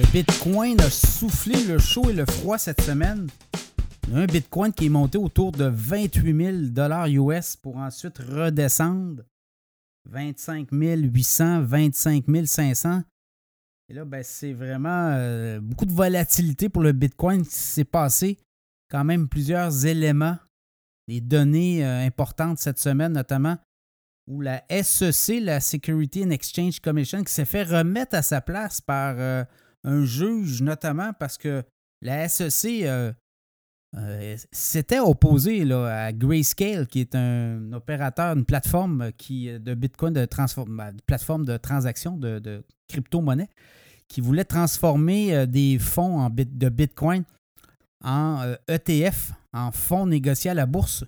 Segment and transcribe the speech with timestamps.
[0.00, 3.28] Bitcoin a soufflé le chaud et le froid cette semaine.
[4.10, 9.22] On a un Bitcoin qui est monté autour de 28 000 US pour ensuite redescendre
[10.08, 13.02] 25 800, 25 500.
[13.88, 18.38] Et là, ben, c'est vraiment euh, beaucoup de volatilité pour le Bitcoin qui s'est passé.
[18.90, 20.38] Quand même plusieurs éléments,
[21.06, 23.58] des données euh, importantes cette semaine, notamment
[24.26, 28.80] où la SEC, la Security and Exchange Commission, qui s'est fait remettre à sa place
[28.80, 29.44] par euh,
[29.84, 31.62] un juge, notamment parce que
[32.00, 32.86] la SEC
[34.52, 40.26] s'était opposée là, à Grayscale, qui est un opérateur, une plateforme qui, de Bitcoin, de,
[40.66, 43.48] ben, plateforme de transaction de, de crypto-monnaie,
[44.12, 47.24] qui voulait transformer euh, des fonds en de Bitcoin
[48.04, 51.04] en ETF, euh, e en fonds négociés à la bourse.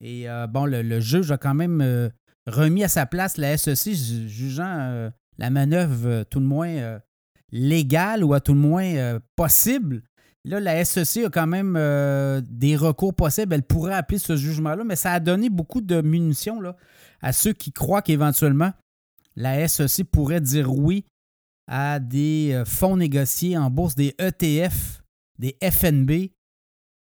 [0.00, 2.10] Et euh, bon, le, juge a quand même
[2.46, 7.00] remis à sa place la SEC, jugeant la manœuvre tout le moins
[7.52, 10.02] légale ou à tout le moins possible.
[10.44, 11.74] Là, la SEC a quand même
[12.48, 13.54] des recours possibles.
[13.54, 16.76] Elle pourrait appeler ce jugement-là, mais ça a donné beaucoup de munitions là,
[17.20, 18.72] à ceux qui croient qu'éventuellement
[19.36, 21.04] la SEC pourrait dire oui
[21.68, 25.02] à des euh, fonds négociés en bourse, des ETF,
[25.38, 26.30] des FNB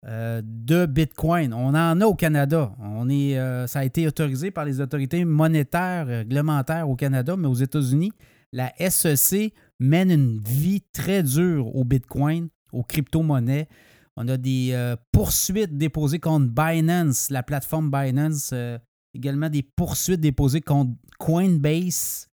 [0.07, 1.53] euh, de Bitcoin.
[1.53, 2.75] On en a au Canada.
[2.81, 7.47] On est, euh, ça a été autorisé par les autorités monétaires, réglementaires au Canada, mais
[7.47, 8.13] aux États-Unis,
[8.53, 13.69] la SEC mène une vie très dure au Bitcoin, aux crypto-monnaies.
[14.17, 18.55] On a des poursuites déposées contre Binance, la plateforme Binance,
[19.15, 22.29] également des poursuites déposées contre Coinbase,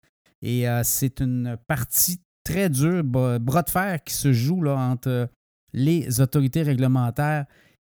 [0.43, 5.29] et euh, c'est une partie très dure, bras de fer qui se joue là, entre
[5.73, 7.47] les autorités réglementaires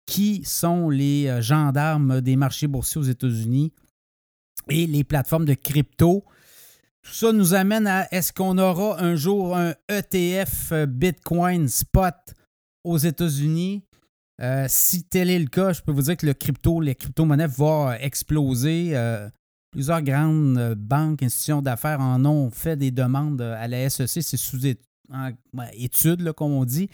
[0.05, 3.71] qui sont les euh, gendarmes des marchés boursiers aux États-Unis
[4.69, 6.25] et les plateformes de crypto.
[7.03, 12.15] Tout ça nous amène à est-ce qu'on aura un jour un ETF euh, Bitcoin spot
[12.83, 13.83] aux États-Unis?
[14.67, 17.93] si tel est le cas, je peux vous dire que le crypto, les crypto-monnaies vont
[17.93, 18.93] exploser.
[19.73, 24.21] Plusieurs grandes euh, banques, institutions d'affaires en ont fait des demandes euh, à la SEC.
[24.21, 26.91] C'est sous étude, comme on dit.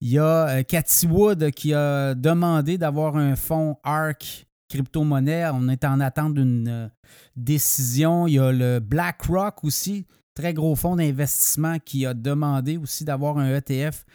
[0.00, 5.50] Il y a euh, Cathy Wood qui a demandé d'avoir un fonds ARC crypto-monnaie.
[5.52, 6.90] On est en attente d'une
[7.36, 8.26] décision.
[8.26, 13.36] Il y a le BlackRock aussi, très gros fonds d'investissement qui a demandé aussi d'avoir
[13.36, 14.06] un ETF.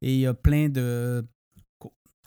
[0.00, 1.24] Et il y a plein de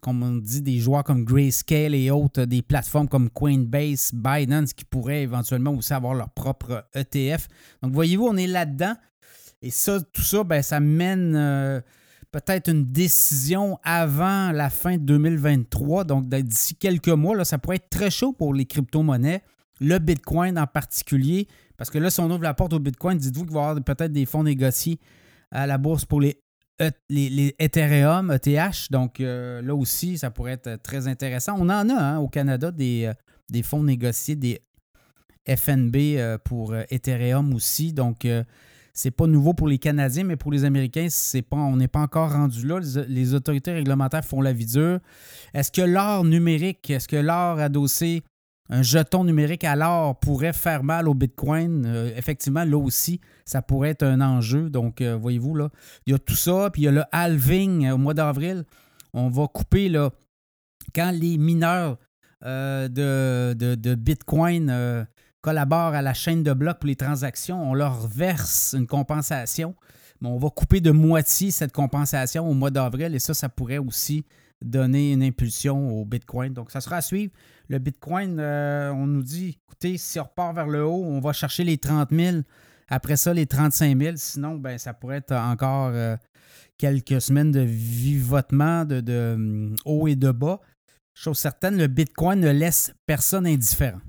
[0.01, 4.85] comme on dit, des joueurs comme Grayscale et autres, des plateformes comme Coinbase, Binance qui
[4.85, 7.47] pourraient éventuellement aussi avoir leur propre ETF.
[7.81, 8.95] Donc, voyez-vous, on est là-dedans.
[9.61, 11.81] Et ça, tout ça, ben, ça mène euh,
[12.31, 16.03] peut-être une décision avant la fin de 2023.
[16.03, 19.41] Donc, d'ici quelques mois, là, ça pourrait être très chaud pour les crypto-monnaies,
[19.79, 21.47] le Bitcoin en particulier.
[21.77, 23.83] Parce que là, si on ouvre la porte au Bitcoin, dites-vous qu'il va y avoir
[23.83, 24.99] peut-être des fonds négociés
[25.51, 26.41] à la bourse pour les
[26.79, 26.91] E,
[27.59, 28.91] Ethereum, ETH.
[28.91, 31.55] Donc euh, là aussi, ça pourrait être très intéressant.
[31.57, 33.13] On en a hein, au Canada des, euh,
[33.49, 34.61] des, fonds négociés, des
[35.47, 37.93] FNB euh, pour Ethereum aussi.
[37.93, 38.27] Donc
[38.97, 41.99] c'est pas nouveau pour les Canadiens, mais pour les Américains, c'est pas, on n'est pas
[41.99, 42.79] encore rendu là.
[43.07, 44.99] Les, autorités réglementaires font la vie dure.
[45.53, 48.23] Est-ce que l'or numérique, est-ce que l'or adossé
[48.69, 51.85] un jeton numérique à l'or pourrait faire mal au Bitcoin?
[51.85, 54.71] Euh, effectivement, là aussi, ça pourrait être un enjeu.
[54.71, 55.69] Donc, euh, voyez-vous, là,
[56.07, 56.71] il y a tout ça.
[56.73, 58.63] Puis il y a le halving euh, au mois d'avril.
[59.13, 60.09] On va couper, là,
[60.95, 61.97] quand les mineurs
[62.43, 65.05] de, de, Bitcoin
[65.47, 69.75] collaborent à la chaîne de blocs pour les transactions, on leur verse une compensation.
[70.19, 73.15] Mais on va couper de moitié cette compensation au mois d'avril.
[73.15, 74.25] Et ça, ça pourrait aussi
[74.61, 76.53] donner une impulsion au Bitcoin.
[76.53, 77.31] Donc, ça sera à suivre.
[77.69, 81.31] Le Bitcoin, euh, on nous dit, écoutez, si on repart vers le haut, on va
[81.31, 82.39] chercher les 30 000.
[82.89, 84.15] Après ça, les 35 000.
[84.17, 86.17] Sinon, ben, ça pourrait être encore euh,
[86.77, 90.59] quelques semaines de vivotement, de, hum, haut et de bas.
[91.13, 94.01] Chose certaine, le Bitcoin ne laisse personne indifférent.